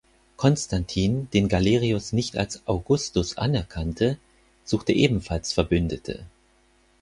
[0.35, 4.17] Konstantin, den Galerius nicht als "Augustus" anerkannte,
[4.63, 6.25] suchte ebenfalls Verbündete.